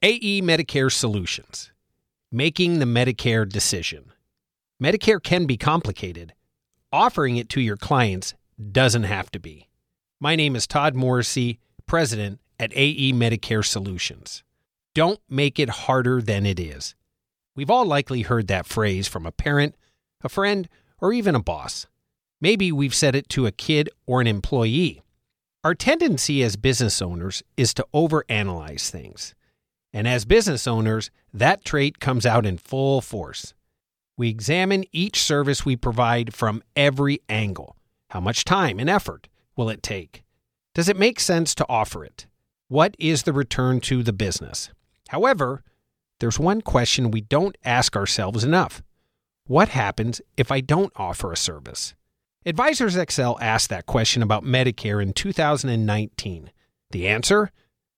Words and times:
AE 0.00 0.42
Medicare 0.42 0.92
Solutions 0.92 1.72
Making 2.30 2.78
the 2.78 2.84
Medicare 2.84 3.48
Decision. 3.48 4.12
Medicare 4.80 5.20
can 5.20 5.44
be 5.44 5.56
complicated. 5.56 6.34
Offering 6.92 7.36
it 7.36 7.48
to 7.48 7.60
your 7.60 7.76
clients 7.76 8.34
doesn't 8.70 9.02
have 9.02 9.28
to 9.32 9.40
be. 9.40 9.66
My 10.20 10.36
name 10.36 10.54
is 10.54 10.68
Todd 10.68 10.94
Morrissey, 10.94 11.58
President 11.86 12.38
at 12.60 12.70
AE 12.76 13.12
Medicare 13.12 13.64
Solutions. 13.64 14.44
Don't 14.94 15.18
make 15.28 15.58
it 15.58 15.68
harder 15.68 16.22
than 16.22 16.46
it 16.46 16.60
is. 16.60 16.94
We've 17.56 17.68
all 17.68 17.84
likely 17.84 18.22
heard 18.22 18.46
that 18.46 18.66
phrase 18.66 19.08
from 19.08 19.26
a 19.26 19.32
parent, 19.32 19.74
a 20.22 20.28
friend, 20.28 20.68
or 21.00 21.12
even 21.12 21.34
a 21.34 21.42
boss. 21.42 21.88
Maybe 22.40 22.70
we've 22.70 22.94
said 22.94 23.16
it 23.16 23.28
to 23.30 23.46
a 23.46 23.50
kid 23.50 23.90
or 24.06 24.20
an 24.20 24.28
employee. 24.28 25.02
Our 25.64 25.74
tendency 25.74 26.44
as 26.44 26.54
business 26.54 27.02
owners 27.02 27.42
is 27.56 27.74
to 27.74 27.86
overanalyze 27.92 28.90
things. 28.90 29.34
And 29.98 30.06
as 30.06 30.24
business 30.24 30.68
owners, 30.68 31.10
that 31.34 31.64
trait 31.64 31.98
comes 31.98 32.24
out 32.24 32.46
in 32.46 32.56
full 32.56 33.00
force. 33.00 33.52
We 34.16 34.28
examine 34.28 34.84
each 34.92 35.20
service 35.20 35.64
we 35.64 35.74
provide 35.74 36.32
from 36.32 36.62
every 36.76 37.18
angle. 37.28 37.74
How 38.10 38.20
much 38.20 38.44
time 38.44 38.78
and 38.78 38.88
effort 38.88 39.26
will 39.56 39.68
it 39.68 39.82
take? 39.82 40.22
Does 40.72 40.88
it 40.88 40.96
make 40.96 41.18
sense 41.18 41.52
to 41.56 41.66
offer 41.68 42.04
it? 42.04 42.28
What 42.68 42.94
is 43.00 43.24
the 43.24 43.32
return 43.32 43.80
to 43.90 44.04
the 44.04 44.12
business? 44.12 44.70
However, 45.08 45.64
there's 46.20 46.38
one 46.38 46.60
question 46.60 47.10
we 47.10 47.22
don't 47.22 47.58
ask 47.64 47.96
ourselves 47.96 48.44
enough 48.44 48.84
What 49.48 49.70
happens 49.70 50.20
if 50.36 50.52
I 50.52 50.60
don't 50.60 50.92
offer 50.94 51.32
a 51.32 51.36
service? 51.36 51.96
Advisors 52.46 52.94
Excel 52.94 53.36
asked 53.40 53.68
that 53.70 53.86
question 53.86 54.22
about 54.22 54.44
Medicare 54.44 55.02
in 55.02 55.12
2019. 55.12 56.52
The 56.92 57.08
answer? 57.08 57.50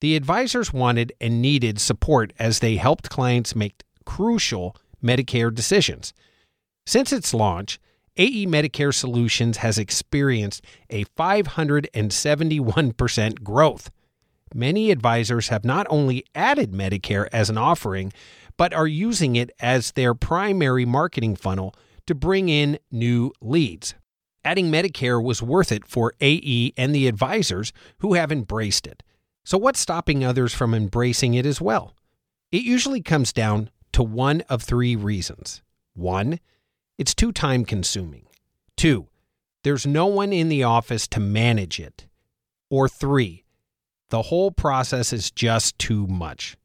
The 0.00 0.16
advisors 0.16 0.72
wanted 0.72 1.12
and 1.20 1.40
needed 1.40 1.80
support 1.80 2.32
as 2.38 2.58
they 2.58 2.74
helped 2.76 3.10
clients 3.10 3.56
make 3.56 3.84
crucial 4.04 4.76
Medicare 5.02 5.54
decisions. 5.54 6.12
Since 6.86 7.12
its 7.12 7.32
launch, 7.32 7.78
AE 8.16 8.46
Medicare 8.46 8.94
Solutions 8.94 9.56
has 9.58 9.78
experienced 9.78 10.64
a 10.90 11.04
571% 11.04 13.42
growth. 13.42 13.90
Many 14.54 14.92
advisors 14.92 15.48
have 15.48 15.64
not 15.64 15.86
only 15.90 16.24
added 16.34 16.72
Medicare 16.72 17.28
as 17.32 17.50
an 17.50 17.58
offering, 17.58 18.12
but 18.56 18.72
are 18.72 18.86
using 18.86 19.34
it 19.34 19.50
as 19.58 19.90
their 19.92 20.14
primary 20.14 20.84
marketing 20.84 21.34
funnel 21.34 21.74
to 22.06 22.14
bring 22.14 22.48
in 22.48 22.78
new 22.92 23.32
leads. 23.40 23.96
Adding 24.44 24.70
Medicare 24.70 25.20
was 25.22 25.42
worth 25.42 25.72
it 25.72 25.86
for 25.86 26.12
AE 26.20 26.72
and 26.76 26.94
the 26.94 27.08
advisors 27.08 27.72
who 27.98 28.14
have 28.14 28.30
embraced 28.30 28.86
it. 28.86 29.02
So, 29.44 29.58
what's 29.58 29.80
stopping 29.80 30.24
others 30.24 30.54
from 30.54 30.74
embracing 30.74 31.34
it 31.34 31.44
as 31.44 31.60
well? 31.60 31.94
It 32.50 32.62
usually 32.62 33.02
comes 33.02 33.32
down 33.32 33.70
to 33.92 34.02
one 34.02 34.40
of 34.48 34.62
three 34.62 34.96
reasons. 34.96 35.62
One, 35.94 36.40
it's 36.98 37.14
too 37.14 37.30
time 37.30 37.64
consuming. 37.64 38.26
Two, 38.76 39.08
there's 39.62 39.86
no 39.86 40.06
one 40.06 40.32
in 40.32 40.48
the 40.48 40.62
office 40.62 41.06
to 41.08 41.20
manage 41.20 41.78
it. 41.78 42.06
Or 42.70 42.88
three, 42.88 43.44
the 44.10 44.22
whole 44.22 44.50
process 44.50 45.12
is 45.12 45.30
just 45.30 45.78
too 45.78 46.06
much. 46.06 46.56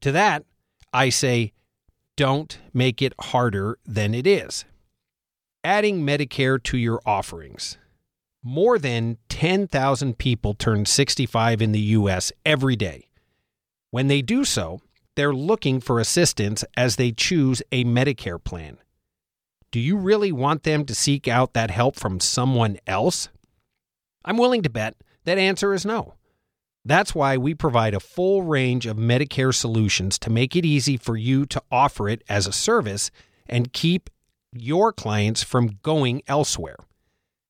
To 0.00 0.12
that, 0.12 0.44
I 0.92 1.10
say, 1.10 1.52
don't 2.16 2.58
make 2.72 3.00
it 3.02 3.14
harder 3.20 3.78
than 3.84 4.14
it 4.14 4.26
is. 4.26 4.64
Adding 5.64 6.04
Medicare 6.04 6.62
to 6.64 6.76
your 6.76 7.00
offerings. 7.06 7.78
More 8.42 8.78
than 8.78 9.18
10,000 9.28 10.18
people 10.18 10.54
turn 10.54 10.84
65 10.84 11.62
in 11.62 11.72
the 11.72 11.80
U.S. 11.80 12.32
every 12.44 12.74
day. 12.74 13.08
When 13.90 14.08
they 14.08 14.20
do 14.22 14.44
so, 14.44 14.80
they're 15.14 15.34
looking 15.34 15.80
for 15.80 16.00
assistance 16.00 16.64
as 16.76 16.96
they 16.96 17.12
choose 17.12 17.62
a 17.70 17.84
Medicare 17.84 18.42
plan. 18.42 18.78
Do 19.70 19.78
you 19.78 19.96
really 19.96 20.32
want 20.32 20.64
them 20.64 20.84
to 20.86 20.94
seek 20.94 21.28
out 21.28 21.52
that 21.52 21.70
help 21.70 21.96
from 21.96 22.20
someone 22.20 22.78
else? 22.86 23.28
I'm 24.24 24.38
willing 24.38 24.62
to 24.62 24.70
bet 24.70 24.96
that 25.24 25.38
answer 25.38 25.72
is 25.72 25.86
no. 25.86 26.14
That's 26.84 27.14
why 27.14 27.36
we 27.36 27.54
provide 27.54 27.94
a 27.94 28.00
full 28.00 28.42
range 28.42 28.86
of 28.86 28.96
Medicare 28.96 29.54
solutions 29.54 30.18
to 30.18 30.30
make 30.30 30.56
it 30.56 30.64
easy 30.64 30.96
for 30.96 31.16
you 31.16 31.46
to 31.46 31.62
offer 31.70 32.08
it 32.08 32.22
as 32.28 32.46
a 32.46 32.52
service 32.52 33.10
and 33.46 33.72
keep 33.72 34.10
your 34.52 34.92
clients 34.92 35.42
from 35.42 35.78
going 35.82 36.22
elsewhere. 36.26 36.76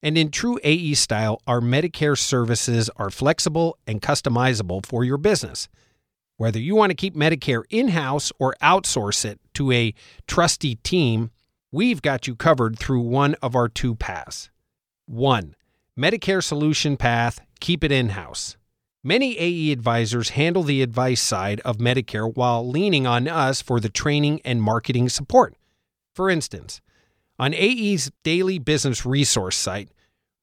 And 0.02 0.18
in 0.18 0.30
true 0.30 0.58
AE 0.64 0.94
style, 0.94 1.40
our 1.46 1.60
Medicare 1.60 2.18
services 2.18 2.90
are 2.96 3.10
flexible 3.10 3.78
and 3.86 4.02
customizable 4.02 4.84
for 4.84 5.04
your 5.04 5.18
business. 5.18 5.68
Whether 6.36 6.58
you 6.58 6.74
want 6.74 6.90
to 6.90 6.96
keep 6.96 7.14
Medicare 7.14 7.62
in 7.70 7.88
house 7.88 8.32
or 8.40 8.56
outsource 8.60 9.24
it 9.24 9.38
to 9.54 9.70
a 9.70 9.94
trusty 10.26 10.74
team, 10.76 11.30
we've 11.70 12.02
got 12.02 12.26
you 12.26 12.34
covered 12.34 12.78
through 12.78 13.02
one 13.02 13.36
of 13.42 13.54
our 13.54 13.68
two 13.68 13.94
paths. 13.94 14.50
One, 15.06 15.54
Medicare 15.96 16.42
Solution 16.42 16.96
Path, 16.96 17.40
keep 17.60 17.84
it 17.84 17.92
in 17.92 18.10
house. 18.10 18.56
Many 19.04 19.36
AE 19.38 19.72
advisors 19.72 20.30
handle 20.30 20.62
the 20.62 20.82
advice 20.82 21.20
side 21.20 21.60
of 21.60 21.78
Medicare 21.78 22.34
while 22.34 22.68
leaning 22.68 23.06
on 23.06 23.28
us 23.28 23.60
for 23.60 23.78
the 23.78 23.88
training 23.88 24.40
and 24.44 24.62
marketing 24.62 25.08
support. 25.08 25.54
For 26.14 26.30
instance, 26.30 26.80
on 27.38 27.54
AE's 27.54 28.10
daily 28.22 28.58
business 28.58 29.06
resource 29.06 29.56
site, 29.56 29.88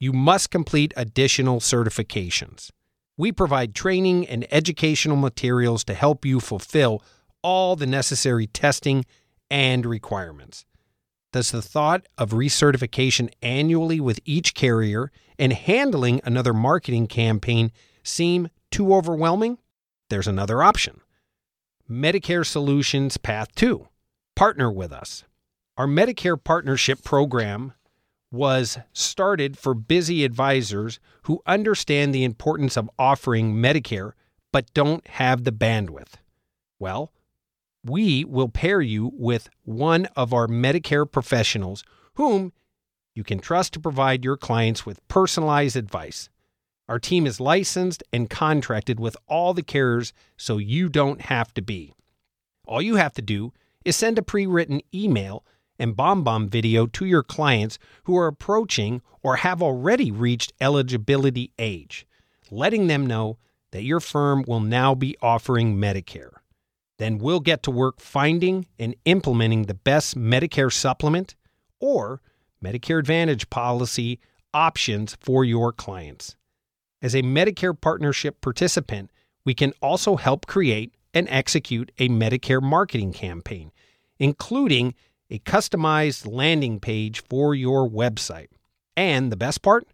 you 0.00 0.12
must 0.12 0.50
complete 0.50 0.92
additional 0.96 1.60
certifications. 1.60 2.70
We 3.16 3.30
provide 3.30 3.74
training 3.74 4.26
and 4.26 4.46
educational 4.50 5.16
materials 5.16 5.84
to 5.84 5.94
help 5.94 6.24
you 6.24 6.40
fulfill 6.40 7.02
all 7.42 7.76
the 7.76 7.86
necessary 7.86 8.48
testing 8.48 9.04
and 9.50 9.86
requirements. 9.86 10.64
Does 11.32 11.50
the 11.50 11.62
thought 11.62 12.06
of 12.18 12.30
recertification 12.30 13.32
annually 13.40 14.00
with 14.00 14.20
each 14.26 14.54
carrier 14.54 15.10
and 15.38 15.52
handling 15.52 16.20
another 16.24 16.52
marketing 16.52 17.06
campaign 17.06 17.72
seem 18.02 18.50
too 18.70 18.94
overwhelming? 18.94 19.56
There's 20.10 20.28
another 20.28 20.62
option 20.62 21.00
Medicare 21.90 22.46
Solutions 22.46 23.16
Path 23.16 23.54
2. 23.54 23.88
Partner 24.36 24.70
with 24.70 24.92
us. 24.92 25.24
Our 25.78 25.86
Medicare 25.86 26.42
Partnership 26.42 27.02
Program 27.02 27.72
was 28.30 28.78
started 28.92 29.58
for 29.58 29.74
busy 29.74 30.24
advisors 30.24 31.00
who 31.22 31.42
understand 31.46 32.14
the 32.14 32.24
importance 32.24 32.76
of 32.76 32.90
offering 32.98 33.54
Medicare 33.54 34.12
but 34.52 34.72
don't 34.74 35.06
have 35.06 35.44
the 35.44 35.52
bandwidth. 35.52 36.14
Well, 36.78 37.10
we 37.84 38.24
will 38.24 38.48
pair 38.48 38.80
you 38.80 39.12
with 39.14 39.48
one 39.64 40.06
of 40.16 40.32
our 40.32 40.46
Medicare 40.46 41.10
professionals 41.10 41.82
whom 42.14 42.52
you 43.14 43.24
can 43.24 43.38
trust 43.40 43.72
to 43.74 43.80
provide 43.80 44.24
your 44.24 44.36
clients 44.36 44.86
with 44.86 45.06
personalized 45.08 45.76
advice. 45.76 46.28
Our 46.88 46.98
team 46.98 47.26
is 47.26 47.40
licensed 47.40 48.02
and 48.12 48.30
contracted 48.30 49.00
with 49.00 49.16
all 49.26 49.54
the 49.54 49.62
carriers 49.62 50.12
so 50.36 50.58
you 50.58 50.88
don't 50.88 51.22
have 51.22 51.52
to 51.54 51.62
be. 51.62 51.94
All 52.66 52.82
you 52.82 52.96
have 52.96 53.12
to 53.14 53.22
do 53.22 53.52
is 53.84 53.96
send 53.96 54.18
a 54.18 54.22
pre 54.22 54.46
written 54.46 54.80
email 54.94 55.44
and 55.78 55.96
BombBomb 55.96 56.48
video 56.48 56.86
to 56.86 57.04
your 57.04 57.22
clients 57.22 57.78
who 58.04 58.16
are 58.16 58.26
approaching 58.26 59.02
or 59.22 59.36
have 59.36 59.62
already 59.62 60.10
reached 60.10 60.52
eligibility 60.60 61.52
age, 61.58 62.06
letting 62.50 62.86
them 62.86 63.06
know 63.06 63.38
that 63.72 63.82
your 63.82 64.00
firm 64.00 64.44
will 64.46 64.60
now 64.60 64.94
be 64.94 65.16
offering 65.22 65.76
Medicare. 65.76 66.41
Then 67.02 67.18
we'll 67.18 67.40
get 67.40 67.64
to 67.64 67.72
work 67.72 68.00
finding 68.00 68.68
and 68.78 68.94
implementing 69.04 69.64
the 69.64 69.74
best 69.74 70.16
Medicare 70.16 70.72
supplement 70.72 71.34
or 71.80 72.20
Medicare 72.64 73.00
Advantage 73.00 73.50
policy 73.50 74.20
options 74.54 75.16
for 75.20 75.44
your 75.44 75.72
clients. 75.72 76.36
As 77.02 77.16
a 77.16 77.22
Medicare 77.22 77.78
partnership 77.78 78.40
participant, 78.40 79.10
we 79.44 79.52
can 79.52 79.72
also 79.82 80.14
help 80.14 80.46
create 80.46 80.94
and 81.12 81.26
execute 81.28 81.90
a 81.98 82.08
Medicare 82.08 82.62
marketing 82.62 83.12
campaign, 83.12 83.72
including 84.20 84.94
a 85.28 85.40
customized 85.40 86.32
landing 86.32 86.78
page 86.78 87.20
for 87.28 87.52
your 87.52 87.90
website. 87.90 88.50
And 88.96 89.32
the 89.32 89.36
best 89.36 89.60
part? 89.60 89.88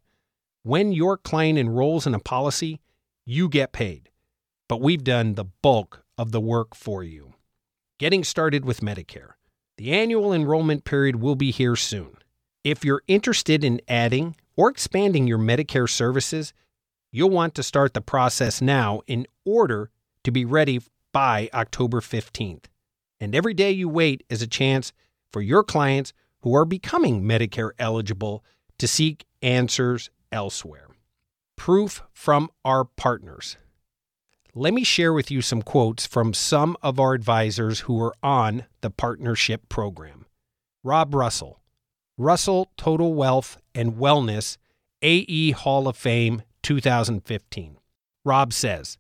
When 0.62 0.92
your 0.92 1.16
client 1.16 1.58
enrolls 1.58 2.06
in 2.06 2.14
a 2.14 2.20
policy, 2.20 2.82
you 3.24 3.48
get 3.48 3.72
paid. 3.72 4.10
But 4.68 4.82
we've 4.82 5.02
done 5.02 5.36
the 5.36 5.46
bulk 5.46 6.04
of 6.18 6.32
the 6.32 6.40
work 6.40 6.74
for 6.74 7.02
you. 7.02 7.34
Getting 7.98 8.24
started 8.24 8.64
with 8.64 8.80
Medicare. 8.80 9.32
The 9.78 9.92
annual 9.92 10.32
enrollment 10.32 10.84
period 10.84 11.16
will 11.16 11.36
be 11.36 11.52
here 11.52 11.76
soon. 11.76 12.16
If 12.64 12.84
you're 12.84 13.02
interested 13.06 13.64
in 13.64 13.80
adding 13.88 14.36
or 14.56 14.68
expanding 14.68 15.26
your 15.26 15.38
Medicare 15.38 15.88
services, 15.88 16.52
you'll 17.12 17.30
want 17.30 17.54
to 17.54 17.62
start 17.62 17.94
the 17.94 18.00
process 18.00 18.60
now 18.60 19.00
in 19.06 19.26
order 19.44 19.90
to 20.24 20.30
be 20.30 20.44
ready 20.44 20.80
by 21.12 21.48
October 21.54 22.00
15th. 22.00 22.64
And 23.20 23.34
every 23.34 23.54
day 23.54 23.70
you 23.70 23.88
wait 23.88 24.24
is 24.28 24.42
a 24.42 24.46
chance 24.46 24.92
for 25.32 25.40
your 25.40 25.62
clients 25.62 26.12
who 26.42 26.54
are 26.54 26.64
becoming 26.64 27.22
Medicare 27.22 27.70
eligible 27.78 28.44
to 28.78 28.86
seek 28.86 29.24
answers 29.42 30.10
elsewhere. 30.30 30.88
Proof 31.56 32.02
from 32.12 32.50
our 32.64 32.84
partners. 32.84 33.56
Let 34.60 34.74
me 34.74 34.82
share 34.82 35.12
with 35.12 35.30
you 35.30 35.40
some 35.40 35.62
quotes 35.62 36.04
from 36.04 36.34
some 36.34 36.76
of 36.82 36.98
our 36.98 37.14
advisors 37.14 37.82
who 37.82 38.02
are 38.02 38.16
on 38.24 38.64
the 38.80 38.90
partnership 38.90 39.68
program. 39.68 40.26
Rob 40.82 41.14
Russell, 41.14 41.60
Russell 42.16 42.72
Total 42.76 43.14
Wealth 43.14 43.58
and 43.72 43.92
Wellness, 43.92 44.56
AE 45.00 45.52
Hall 45.52 45.86
of 45.86 45.96
Fame 45.96 46.42
2015. 46.64 47.76
Rob 48.24 48.52
says, 48.52 48.98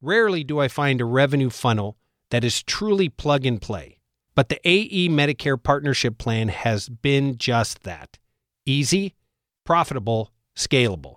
Rarely 0.00 0.42
do 0.42 0.58
I 0.58 0.68
find 0.68 1.02
a 1.02 1.04
revenue 1.04 1.50
funnel 1.50 1.98
that 2.30 2.42
is 2.42 2.62
truly 2.62 3.10
plug 3.10 3.44
and 3.44 3.60
play, 3.60 3.98
but 4.34 4.48
the 4.48 4.58
AE 4.66 5.10
Medicare 5.10 5.62
Partnership 5.62 6.16
Plan 6.16 6.48
has 6.48 6.88
been 6.88 7.36
just 7.36 7.82
that 7.82 8.16
easy, 8.64 9.14
profitable, 9.66 10.32
scalable. 10.56 11.16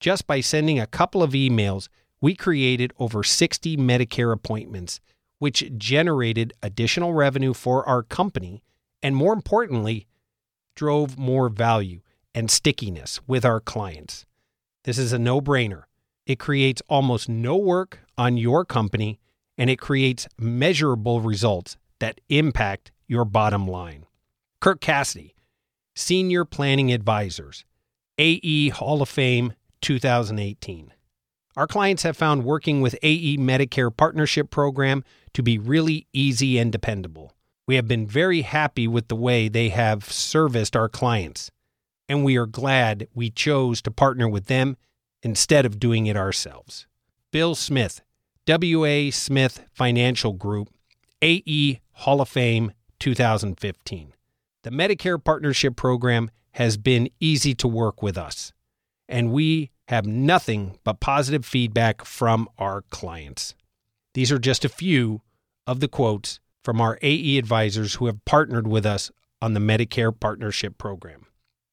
Just 0.00 0.26
by 0.26 0.40
sending 0.40 0.80
a 0.80 0.88
couple 0.88 1.22
of 1.22 1.34
emails, 1.34 1.88
we 2.20 2.34
created 2.34 2.92
over 2.98 3.22
60 3.22 3.76
Medicare 3.76 4.32
appointments, 4.32 5.00
which 5.38 5.70
generated 5.76 6.52
additional 6.62 7.12
revenue 7.12 7.52
for 7.52 7.86
our 7.88 8.02
company 8.02 8.62
and, 9.02 9.14
more 9.14 9.32
importantly, 9.32 10.06
drove 10.74 11.18
more 11.18 11.48
value 11.48 12.00
and 12.34 12.50
stickiness 12.50 13.20
with 13.26 13.44
our 13.44 13.60
clients. 13.60 14.26
This 14.84 14.98
is 14.98 15.12
a 15.12 15.18
no 15.18 15.40
brainer. 15.40 15.84
It 16.26 16.38
creates 16.38 16.82
almost 16.88 17.28
no 17.28 17.56
work 17.56 18.00
on 18.18 18.36
your 18.36 18.64
company 18.64 19.20
and 19.58 19.70
it 19.70 19.78
creates 19.78 20.28
measurable 20.38 21.20
results 21.20 21.76
that 21.98 22.20
impact 22.28 22.92
your 23.06 23.24
bottom 23.24 23.66
line. 23.66 24.06
Kirk 24.60 24.80
Cassidy, 24.80 25.34
Senior 25.94 26.44
Planning 26.44 26.92
Advisors, 26.92 27.64
AE 28.18 28.70
Hall 28.70 29.02
of 29.02 29.08
Fame 29.08 29.54
2018. 29.80 30.92
Our 31.56 31.66
clients 31.66 32.02
have 32.02 32.18
found 32.18 32.44
working 32.44 32.82
with 32.82 32.98
AE 33.02 33.38
Medicare 33.38 33.94
Partnership 33.94 34.50
Program 34.50 35.02
to 35.32 35.42
be 35.42 35.56
really 35.58 36.06
easy 36.12 36.58
and 36.58 36.70
dependable. 36.70 37.32
We 37.66 37.76
have 37.76 37.88
been 37.88 38.06
very 38.06 38.42
happy 38.42 38.86
with 38.86 39.08
the 39.08 39.16
way 39.16 39.48
they 39.48 39.70
have 39.70 40.04
serviced 40.04 40.76
our 40.76 40.90
clients, 40.90 41.50
and 42.10 42.24
we 42.24 42.36
are 42.36 42.46
glad 42.46 43.08
we 43.14 43.30
chose 43.30 43.80
to 43.82 43.90
partner 43.90 44.28
with 44.28 44.46
them 44.46 44.76
instead 45.22 45.64
of 45.64 45.80
doing 45.80 46.06
it 46.06 46.16
ourselves. 46.16 46.86
Bill 47.32 47.54
Smith, 47.54 48.02
W.A. 48.44 49.10
Smith 49.10 49.64
Financial 49.72 50.34
Group, 50.34 50.68
AE 51.22 51.80
Hall 51.92 52.20
of 52.20 52.28
Fame 52.28 52.72
2015. 53.00 54.12
The 54.62 54.70
Medicare 54.70 55.22
Partnership 55.22 55.74
Program 55.74 56.30
has 56.52 56.76
been 56.76 57.08
easy 57.18 57.54
to 57.54 57.66
work 57.66 58.02
with 58.02 58.18
us, 58.18 58.52
and 59.08 59.32
we 59.32 59.70
have 59.88 60.06
nothing 60.06 60.78
but 60.84 61.00
positive 61.00 61.44
feedback 61.44 62.04
from 62.04 62.48
our 62.58 62.82
clients. 62.90 63.54
These 64.14 64.32
are 64.32 64.38
just 64.38 64.64
a 64.64 64.70
few 64.70 65.22
of 65.66 65.80
the 65.80 65.88
quotes 65.88 66.40
from 66.64 66.80
our 66.80 66.98
AE 67.02 67.38
advisors 67.38 67.94
who 67.94 68.06
have 68.06 68.24
partnered 68.24 68.66
with 68.66 68.84
us 68.84 69.10
on 69.40 69.54
the 69.54 69.60
Medicare 69.60 70.18
Partnership 70.18 70.78
Program. 70.78 71.26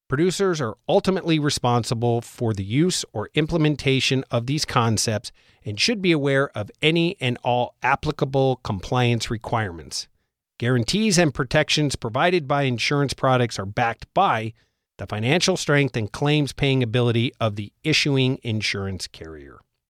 Producers 0.08 0.62
are 0.62 0.78
ultimately 0.88 1.40
responsible 1.40 2.22
for 2.22 2.54
the 2.54 2.64
use 2.64 3.04
or 3.14 3.30
implementation 3.34 4.24
of 4.30 4.46
these 4.46 4.66
concepts 4.66 5.32
and 5.66 5.80
should 5.80 6.02
be 6.02 6.12
aware 6.12 6.56
of 6.56 6.70
any 6.82 7.18
and 7.20 7.38
all 7.44 7.76
applicable 7.82 8.58
compliance 8.58 9.32
requirements. 9.32 10.08
Guarantees 10.60 11.18
and 11.18 11.34
protections 11.34 11.96
provided 11.96 12.48
by 12.48 12.64
insurance 12.64 13.14
products 13.14 13.58
are 13.58 13.66
backed 13.66 14.06
by 14.14 14.54
the 14.98 15.08
financial 15.08 15.58
strength 15.58 15.98
and 15.98 16.12
claims 16.12 16.54
paying 16.54 16.84
ability 16.84 17.32
of 17.40 17.56
the 17.56 17.72
issuing 17.84 18.40
insurance 18.44 19.08
carrier. 19.08 19.60